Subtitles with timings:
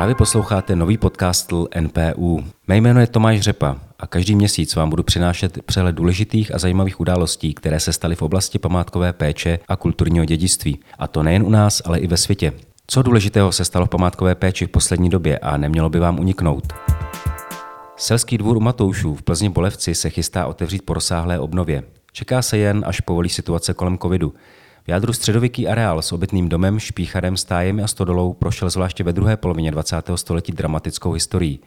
[0.00, 2.44] Právě posloucháte nový podcast NPU.
[2.68, 7.00] Mé jméno je Tomáš Řepa a každý měsíc vám budu přinášet přehled důležitých a zajímavých
[7.00, 10.78] událostí, které se staly v oblasti památkové péče a kulturního dědictví.
[10.98, 12.52] A to nejen u nás, ale i ve světě.
[12.86, 16.72] Co důležitého se stalo v památkové péči v poslední době a nemělo by vám uniknout?
[17.96, 21.82] Selský dvůr u Matoušů v Plzni Bolevci se chystá otevřít po rozsáhlé obnově.
[22.12, 24.34] Čeká se jen, až povolí situace kolem covidu.
[24.90, 29.70] Jádru středověký areál s obytným domem, špícharem, stájem a stodolou prošel zvláště ve druhé polovině
[29.70, 29.96] 20.
[30.14, 31.60] století dramatickou historií.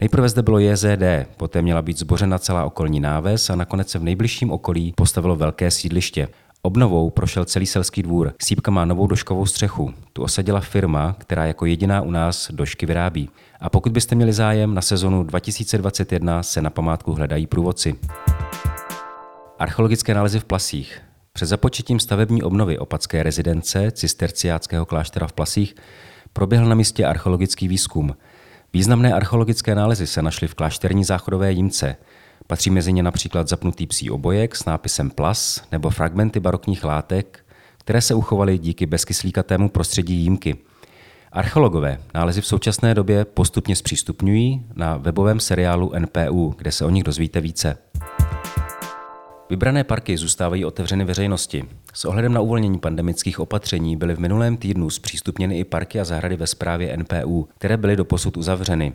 [0.00, 1.02] Nejprve zde bylo JZD,
[1.36, 5.70] poté měla být zbořena celá okolní náves a nakonec se v nejbližším okolí postavilo velké
[5.70, 6.28] sídliště.
[6.62, 8.32] Obnovou prošel celý selský dvůr.
[8.42, 9.94] Sípka má novou doškovou střechu.
[10.12, 13.30] Tu osadila firma, která jako jediná u nás došky vyrábí.
[13.60, 17.94] A pokud byste měli zájem, na sezonu 2021 se na památku hledají průvodci.
[19.58, 21.07] Archeologické nálezy v Plasích.
[21.38, 25.74] Před započetím stavební obnovy opatské rezidence cisterciáckého kláštera v Plasích
[26.32, 28.16] proběhl na místě archeologický výzkum.
[28.72, 31.96] Významné archeologické nálezy se našly v klášterní záchodové jímce.
[32.46, 37.44] Patří mezi ně například zapnutý psí obojek s nápisem Plas nebo fragmenty barokních látek,
[37.78, 40.56] které se uchovaly díky bezkyslíkatému prostředí jímky.
[41.32, 47.04] Archeologové nálezy v současné době postupně zpřístupňují na webovém seriálu NPU, kde se o nich
[47.04, 47.78] dozvíte více.
[49.50, 51.64] Vybrané parky zůstávají otevřeny veřejnosti.
[51.94, 56.36] S ohledem na uvolnění pandemických opatření byly v minulém týdnu zpřístupněny i parky a zahrady
[56.36, 58.92] ve správě NPU, které byly doposud uzavřeny.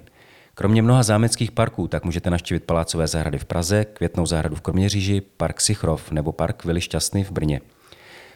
[0.56, 5.22] Kromě mnoha zámeckých parků tak můžete navštívit Palácové zahrady v Praze, Květnou zahradu v Kroměříži,
[5.38, 7.62] Park Sichrov nebo Park Vili Šťastný v Brně.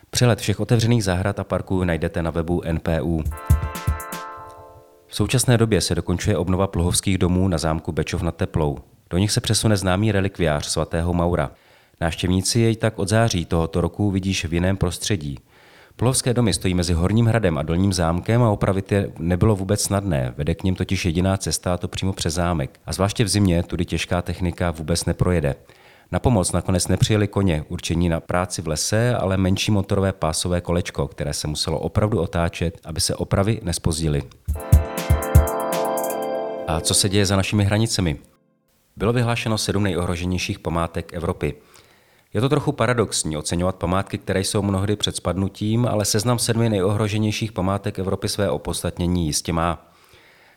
[0.10, 3.24] Přehled všech otevřených zahrad a parků najdete na webu NPU.
[5.08, 8.78] V současné době se dokončuje obnova pluhovských domů na zámku Bečov nad Teplou.
[9.10, 11.52] Do nich se přesune známý relikviář svatého Maura–
[12.02, 15.38] Návštěvníci jej tak od září tohoto roku vidíš v jiném prostředí.
[15.96, 20.34] Polovské domy stojí mezi Horním hradem a Dolním zámkem a opravit je nebylo vůbec snadné.
[20.38, 22.80] Vede k ním totiž jediná cesta a to přímo přes zámek.
[22.86, 25.56] A zvláště v zimě tudy těžká technika vůbec neprojede.
[26.12, 31.08] Na pomoc nakonec nepřijeli koně, určení na práci v lese, ale menší motorové pásové kolečko,
[31.08, 34.24] které se muselo opravdu otáčet, aby se opravy nespozdily.
[36.68, 38.18] A co se děje za našimi hranicemi?
[38.98, 41.54] Bylo vyhlášeno sedm nejohroženějších památek Evropy.
[42.34, 47.52] Je to trochu paradoxní oceňovat památky, které jsou mnohdy před spadnutím, ale seznam sedmi nejohroženějších
[47.52, 49.92] památek Evropy své opodstatnění jistě má.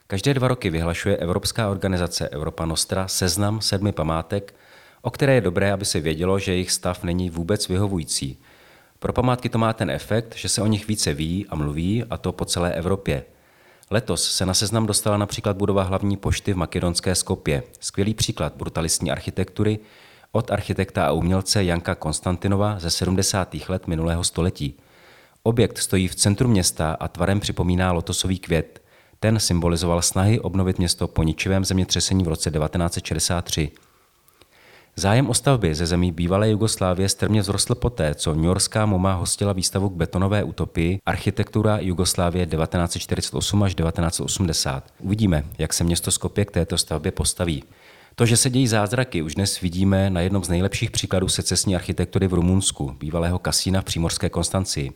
[0.06, 4.54] Každé dva roky vyhlašuje Evropská organizace Europa Nostra seznam sedmi památek,
[5.02, 8.38] o které je dobré, aby se vědělo, že jejich stav není vůbec vyhovující.
[8.98, 12.16] Pro památky to má ten efekt, že se o nich více ví a mluví, a
[12.16, 13.24] to po celé Evropě.
[13.90, 17.62] Letos se na seznam dostala například budova hlavní pošty v makedonské Skopě.
[17.80, 19.78] Skvělý příklad brutalistní architektury,
[20.32, 23.56] od architekta a umělce Janka Konstantinova ze 70.
[23.68, 24.74] let minulého století.
[25.42, 28.82] Objekt stojí v centru města a tvarem připomíná lotosový květ.
[29.20, 33.70] Ten symbolizoval snahy obnovit město po ničivém zemětřesení v roce 1963.
[34.96, 39.52] Zájem o stavby ze zemí bývalé Jugoslávie strmě vzrostl poté, co New Yorkská MoMA hostila
[39.52, 44.84] výstavu k betonové utopii Architektura Jugoslávie 1948 až 1980.
[44.98, 47.62] Uvidíme, jak se město Skopje k této stavbě postaví.
[48.20, 52.28] To, že se dějí zázraky, už dnes vidíme na jednom z nejlepších příkladů secesní architektury
[52.28, 54.92] v Rumunsku, bývalého kasína v přímorské Konstancii.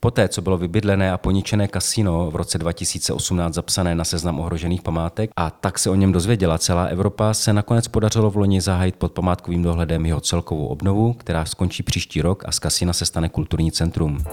[0.00, 5.30] Poté, co bylo vybydlené a poničené kasino v roce 2018 zapsané na seznam ohrožených památek
[5.36, 9.12] a tak se o něm dozvěděla celá Evropa, se nakonec podařilo v loni zahájit pod
[9.12, 13.72] památkovým dohledem jeho celkovou obnovu, která skončí příští rok a z kasina se stane kulturní
[13.72, 14.24] centrum.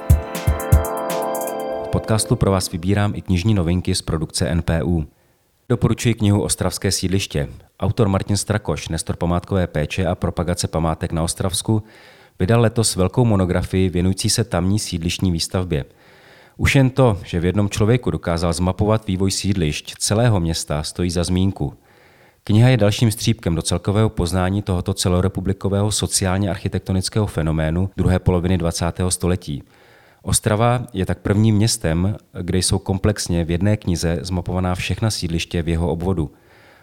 [1.85, 5.05] V podcastu pro vás vybírám i knižní novinky z produkce NPU.
[5.69, 7.49] Doporučuji knihu Ostravské sídliště.
[7.79, 11.83] Autor Martin Strakoš, nestor památkové péče a propagace památek na Ostravsku,
[12.39, 15.85] vydal letos velkou monografii věnující se tamní sídlištní výstavbě.
[16.57, 21.23] Už jen to, že v jednom člověku dokázal zmapovat vývoj sídlišť celého města, stojí za
[21.23, 21.73] zmínku.
[22.43, 28.85] Kniha je dalším střípkem do celkového poznání tohoto celorepublikového sociálně architektonického fenoménu druhé poloviny 20.
[29.09, 29.63] století–
[30.27, 35.69] Ostrava je tak prvním městem, kde jsou komplexně v jedné knize zmapovaná všechna sídliště v
[35.69, 36.31] jeho obvodu.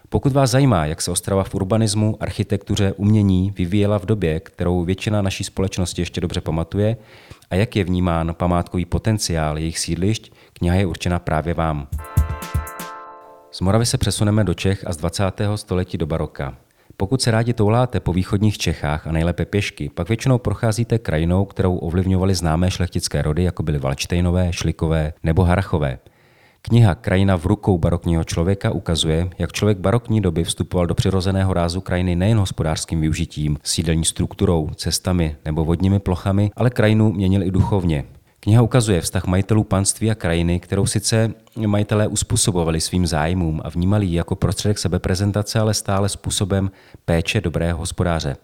[0.09, 5.21] Pokud vás zajímá, jak se Ostrava v urbanismu, architektuře, umění vyvíjela v době, kterou většina
[5.21, 6.97] naší společnosti ještě dobře pamatuje,
[7.49, 11.87] a jak je vnímán památkový potenciál jejich sídlišť, kniha je určena právě vám.
[13.51, 15.23] Z Moravy se přesuneme do Čech a z 20.
[15.55, 16.57] století do baroka.
[16.97, 21.77] Pokud se rádi touláte po východních Čechách a nejlépe pěšky, pak většinou procházíte krajinou, kterou
[21.77, 25.99] ovlivňovaly známé šlechtické rody, jako byly Valčtejnové, Šlikové nebo Harachové.
[26.67, 31.81] Kniha Krajina v rukou barokního člověka ukazuje, jak člověk barokní doby vstupoval do přirozeného rázu
[31.81, 38.03] krajiny nejen hospodářským využitím, sídelní strukturou, cestami nebo vodními plochami, ale krajinu měnil i duchovně.
[38.39, 41.33] Kniha ukazuje vztah majitelů panství a krajiny, kterou sice
[41.65, 46.71] majitelé uspůsobovali svým zájmům a vnímali ji jako prostředek sebeprezentace, ale stále způsobem
[47.05, 48.35] péče dobrého hospodáře.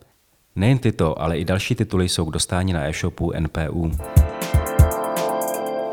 [0.55, 3.91] Nejen tyto, ale i další tituly jsou k dostání na e-shopu NPU.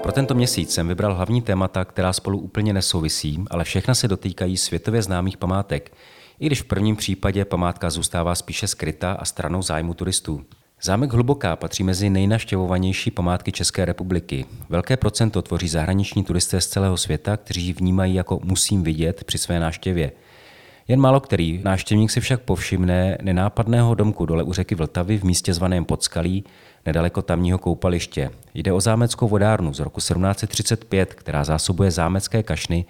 [0.08, 4.56] Pro tento měsíc jsem vybral hlavní témata, která spolu úplně nesouvisí, ale všechna se dotýkají
[4.56, 5.92] světově známých památek,
[6.40, 10.44] i když v prvním případě památka zůstává spíše skrytá a stranou zájmu turistů.
[10.82, 14.46] Zámek Hluboká patří mezi nejnaštěvovanější památky České republiky.
[14.68, 19.38] Velké procento tvoří zahraniční turisté z celého světa, kteří ji vnímají jako musím vidět při
[19.38, 20.12] své návštěvě.
[20.88, 25.54] Jen málo který návštěvník si však povšimne nenápadného domku dole u řeky Vltavy v místě
[25.54, 26.44] zvaném Podskalí,
[26.86, 28.30] nedaleko tamního koupaliště.
[28.54, 32.84] Jde o zámeckou vodárnu z roku 1735, která zásobuje zámecké kašny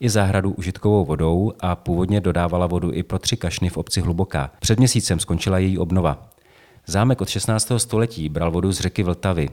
[0.00, 4.50] i zahradu užitkovou vodou a původně dodávala vodu i pro tři kašny v obci Hluboká.
[4.60, 6.28] Před měsícem skončila její obnova.
[6.86, 7.72] Zámek od 16.
[7.76, 9.48] století bral vodu z řeky Vltavy.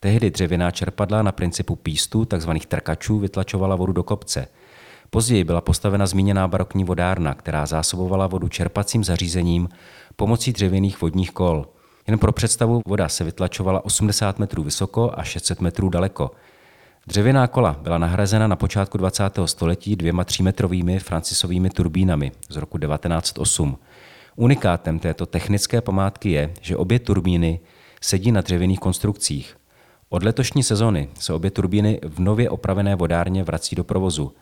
[0.00, 2.50] Tehdy dřevěná čerpadla na principu pístu, tzv.
[2.68, 4.48] trkačů, vytlačovala vodu do kopce.
[5.10, 9.68] Později byla postavena zmíněná barokní vodárna, která zásobovala vodu čerpacím zařízením
[10.16, 11.66] pomocí dřevěných vodních kol.
[12.06, 16.30] Jen pro představu voda se vytlačovala 80 metrů vysoko a 600 metrů daleko.
[17.06, 19.22] Dřevěná kola byla nahrazena na počátku 20.
[19.44, 23.78] století dvěma třímetrovými francisovými turbínami z roku 1908.
[24.36, 27.60] Unikátem této technické památky je, že obě turbíny
[28.00, 29.56] sedí na dřevěných konstrukcích.
[30.08, 34.32] Od letošní sezony se obě turbíny v nově opravené vodárně vrací do provozu.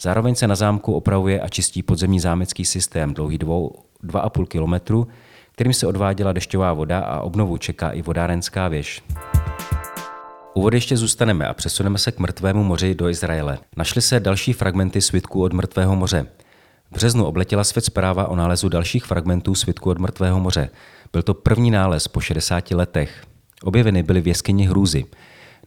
[0.00, 5.08] Zároveň se na zámku opravuje a čistí podzemní zámecký systém dlouhý 2,5 kilometru,
[5.62, 9.02] kterým se odváděla dešťová voda a obnovu čeká i vodárenská věž.
[10.54, 13.58] U vody ještě zůstaneme a přesuneme se k mrtvému moři do Izraele.
[13.76, 16.26] Našly se další fragmenty svitků od mrtvého moře.
[16.90, 20.70] V březnu obletěla svět zpráva o nálezu dalších fragmentů svitků od mrtvého moře.
[21.12, 23.24] Byl to první nález po 60 letech.
[23.62, 25.04] Objeveny byly v jeskyni Hrůzy.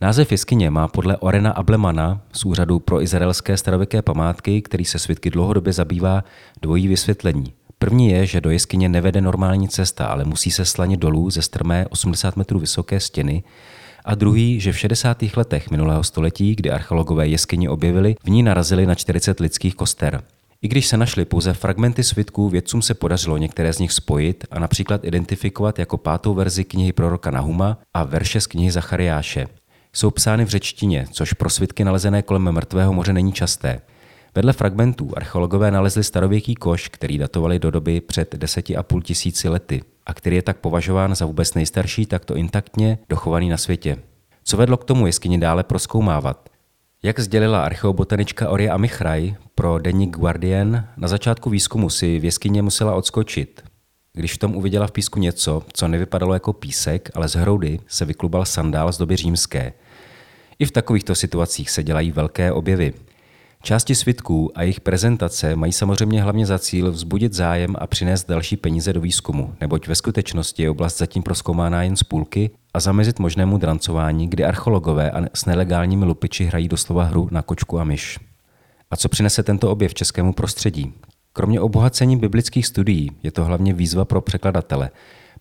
[0.01, 5.29] Název jeskyně má podle Orena Ablemana z Úřadu pro izraelské starověké památky, který se svitky
[5.29, 6.23] dlouhodobě zabývá,
[6.61, 7.53] dvojí vysvětlení.
[7.85, 11.85] První je, že do jeskyně nevede normální cesta, ale musí se slanit dolů ze strmé
[11.89, 13.43] 80 metrů vysoké stěny,
[14.05, 15.23] a druhý, že v 60.
[15.35, 20.23] letech minulého století, kdy archeologové jeskyni objevili, v ní narazili na 40 lidských koster.
[20.61, 24.59] I když se našly pouze fragmenty svitků, vědcům se podařilo některé z nich spojit a
[24.59, 29.47] například identifikovat jako pátou verzi knihy proroka Nahuma a verše z knihy Zachariáše.
[29.93, 33.81] Jsou psány v řečtině, což pro svitky nalezené kolem mrtvého moře není časté.
[34.35, 40.13] Vedle fragmentů archeologové nalezli starověký koš, který datovali do doby před 10,5 tisíci lety a
[40.13, 43.97] který je tak považován za vůbec nejstarší takto intaktně dochovaný na světě.
[44.43, 46.49] Co vedlo k tomu jeskyni dále proskoumávat?
[47.03, 52.95] Jak sdělila archeobotanička Oria Amichraj pro deník Guardian, na začátku výzkumu si v jeskyně musela
[52.95, 53.63] odskočit.
[54.13, 58.05] Když v tom uviděla v písku něco, co nevypadalo jako písek, ale z hroudy se
[58.05, 59.73] vyklubal sandál z doby římské.
[60.59, 62.93] I v takovýchto situacích se dělají velké objevy–
[63.65, 68.57] Části svitků a jejich prezentace mají samozřejmě hlavně za cíl vzbudit zájem a přinést další
[68.57, 73.19] peníze do výzkumu, neboť ve skutečnosti je oblast zatím proskoumána jen z půlky a zamezit
[73.19, 78.19] možnému drancování, kdy archeologové a s nelegálními lupiči hrají doslova hru na kočku a myš.
[78.91, 80.93] A co přinese tento objev českému prostředí?
[81.33, 84.89] Kromě obohacení biblických studií je to hlavně výzva pro překladatele.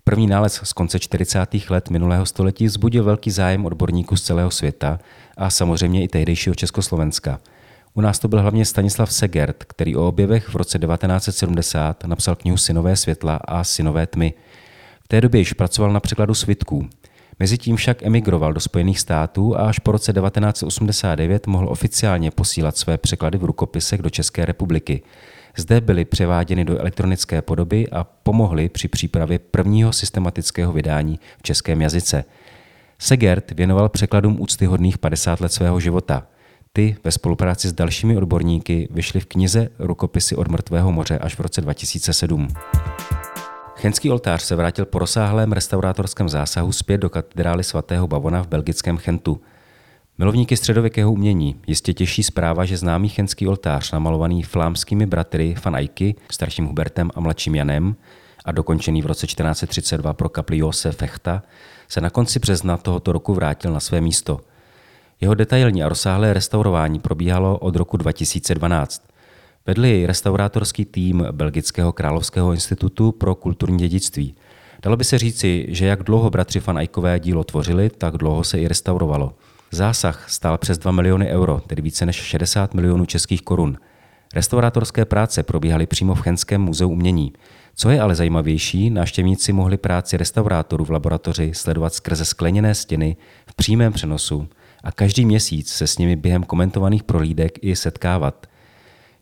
[0.04, 1.70] První nález z konce 40.
[1.70, 4.98] let minulého století vzbudil velký zájem odborníků z celého světa
[5.36, 7.40] a samozřejmě i tehdejšího Československa–
[7.94, 12.56] u nás to byl hlavně Stanislav Segert, který o objevech v roce 1970 napsal knihu
[12.56, 14.34] Synové světla a Synové tmy.
[15.04, 16.88] V té době již pracoval na překladu svitků.
[17.38, 22.98] Mezitím však emigroval do Spojených států a až po roce 1989 mohl oficiálně posílat své
[22.98, 25.02] překlady v rukopisech do České republiky.
[25.56, 31.82] Zde byly převáděny do elektronické podoby a pomohly při přípravě prvního systematického vydání v českém
[31.82, 32.24] jazyce.
[32.98, 36.26] Segert věnoval překladům úctyhodných 50 let svého života–
[36.76, 41.40] ty ve spolupráci s dalšími odborníky vyšly v knize Rukopisy od mrtvého moře až v
[41.40, 42.48] roce 2007.
[43.76, 48.96] Chenský oltář se vrátil po rozsáhlém restaurátorském zásahu zpět do katedrály svatého Bavona v belgickém
[48.96, 49.40] Chentu.
[50.18, 56.14] Milovníky středověkého umění jistě těší zpráva, že známý chenský oltář, namalovaný flámskými bratry Van Eycky,
[56.30, 57.96] starším Hubertem a mladším Janem,
[58.44, 61.42] a dokončený v roce 1432 pro kapli Jose Fechta,
[61.88, 64.40] se na konci března tohoto roku vrátil na své místo–
[65.20, 69.02] jeho detailní a rozsáhlé restaurování probíhalo od roku 2012.
[69.66, 74.34] Vedl jej restaurátorský tým Belgického královského institutu pro kulturní dědictví.
[74.82, 78.58] Dalo by se říci, že jak dlouho bratři Van Eyckové dílo tvořili, tak dlouho se
[78.58, 79.34] i restaurovalo.
[79.70, 83.78] Zásah stál přes 2 miliony euro, tedy více než 60 milionů českých korun.
[84.34, 87.32] Restaurátorské práce probíhaly přímo v Chenském muzeu umění.
[87.74, 93.16] Co je ale zajímavější, návštěvníci mohli práci restaurátorů v laboratoři sledovat skrze skleněné stěny
[93.46, 94.48] v přímém přenosu–
[94.84, 98.46] a každý měsíc se s nimi během komentovaných prohlídek i setkávat.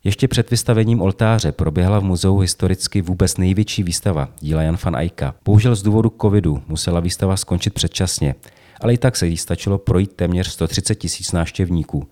[0.04, 5.34] Ještě před vystavením oltáře proběhla v muzeu historicky vůbec největší výstava díla Jan van Eycka.
[5.44, 8.34] Bohužel z důvodu covidu musela výstava skončit předčasně,
[8.80, 12.08] ale i tak se jí stačilo projít téměř 130 tisíc návštěvníků.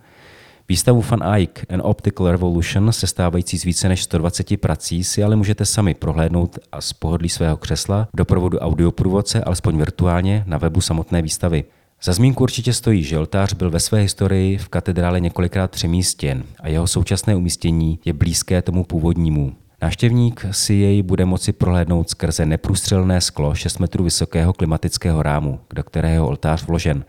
[0.69, 5.65] Výstavu Van Eyck An Optical Revolution, sestávající z více než 120 prací, si ale můžete
[5.65, 11.21] sami prohlédnout a z pohodlí svého křesla v doprovodu audioprůvodce, alespoň virtuálně, na webu samotné
[11.21, 11.63] výstavy.
[12.03, 16.67] Za zmínku určitě stojí, že oltář byl ve své historii v katedrále několikrát přemístěn a
[16.67, 19.53] jeho současné umístění je blízké tomu původnímu.
[19.81, 25.83] Návštěvník si jej bude moci prohlédnout skrze neprůstřelné sklo 6 metrů vysokého klimatického rámu, do
[25.83, 27.05] kterého oltář vložen.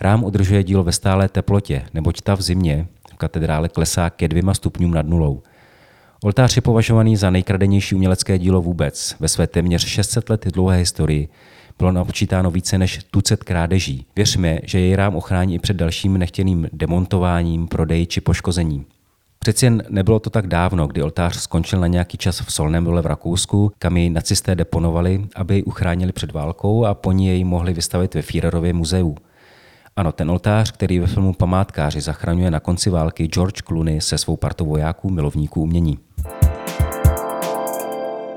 [0.00, 4.54] Rám udržuje dílo ve stálé teplotě, neboť ta v zimě v katedrále klesá ke dvěma
[4.54, 5.42] stupňům nad nulou.
[6.22, 9.16] Oltář je považovaný za nejkradenější umělecké dílo vůbec.
[9.20, 11.28] Ve své téměř 600 let dlouhé historii
[11.80, 14.06] bylo napočítáno více než tucet krádeží.
[14.16, 18.84] Věřme, že jej rám ochrání i před dalším nechtěným demontováním, prodeji či poškozením.
[19.38, 23.02] Přeci jen nebylo to tak dávno, kdy oltář skončil na nějaký čas v Solném dole
[23.02, 27.44] v Rakousku, kam jej nacisté deponovali, aby ji uchránili před válkou a po ní jej
[27.44, 29.16] mohli vystavit ve Führerově muzeu.
[29.96, 34.36] Ano, ten oltář, který ve filmu Památkáři zachraňuje na konci války George Clooney se svou
[34.36, 35.98] partou vojáků milovníků umění.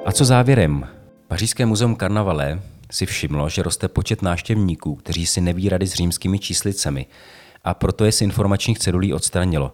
[0.06, 0.88] A co závěrem?
[1.28, 2.60] Pařížské muzeum Karnavale
[2.94, 7.06] si všimlo, že roste počet návštěvníků, kteří si neví rady s římskými číslicemi
[7.64, 9.74] a proto je z informačních cedulí odstranilo.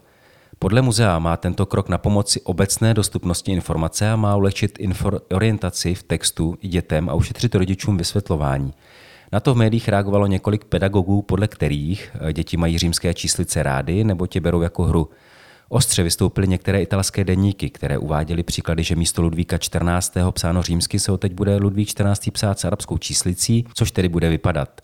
[0.59, 4.79] Podle muzea má tento krok na pomoci obecné dostupnosti informace a má ulehčit
[5.33, 8.73] orientaci v textu i dětem a ušetřit rodičům vysvětlování.
[9.31, 14.03] Na to v médiích reagovalo několik pedagogů, podle kterých eh, děti mají římské číslice rády
[14.03, 15.09] nebo tě berou jako hru.
[15.71, 20.13] Ostře vystoupily některé italské deníky, které uváděly příklady, že místo Ludvíka 14.
[20.31, 22.29] psáno římsky se teď bude Ludvík 14.
[22.31, 24.81] psát s arabskou číslicí, což tedy bude vypadat.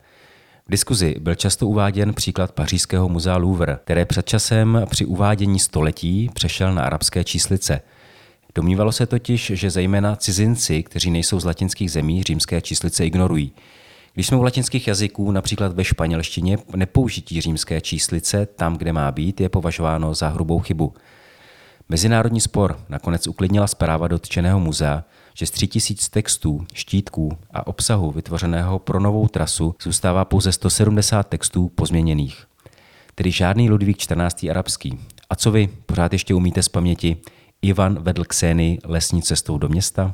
[0.68, 6.30] V diskuzi byl často uváděn příklad pařížského muzea Louvre, které před časem při uvádění století
[6.34, 7.82] přešel na arabské číslice.
[8.56, 13.52] Domnívalo se totiž, že zejména cizinci, kteří nejsou z latinských zemí, římské číslice ignorují.
[14.16, 19.42] Když jsme u latinských jazyků, například ve španělštině, nepoužití římské číslice tam, kde má být,
[19.42, 20.94] je považováno za hrubou chybu.
[21.90, 25.04] Mezinárodní spor nakonec uklidnila zpráva dotčeného muzea,
[25.34, 31.72] že z 3000 textů, štítků a obsahu vytvořeného pro novou trasu zůstává pouze 170 textů
[31.76, 32.46] pozměněných.
[33.16, 34.46] Tedy žádný Ludvík 14.
[34.50, 35.00] arabský.
[35.30, 37.18] A co vy, pořád ještě umíte z paměti
[37.62, 40.14] Ivan vedl Kseny lesní cestou do města?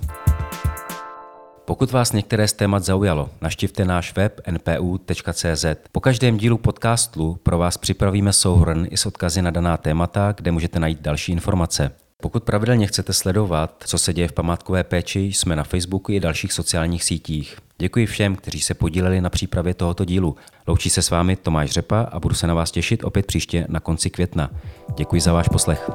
[1.71, 5.65] Pokud vás některé z témat zaujalo, naštivte náš web npu.cz.
[5.91, 10.51] Po každém dílu podcastu pro vás připravíme souhrn i s odkazy na daná témata, kde
[10.51, 11.91] můžete najít další informace.
[12.21, 16.53] Pokud pravidelně chcete sledovat, co se děje v památkové péči, jsme na Facebooku i dalších
[16.53, 17.57] sociálních sítích.
[17.77, 20.35] Děkuji všem, kteří se podíleli na přípravě tohoto dílu.
[20.67, 23.79] Loučí se s vámi Tomáš Řepa a budu se na vás těšit opět příště na
[23.79, 24.49] konci května.
[24.97, 25.89] Děkuji za váš poslech.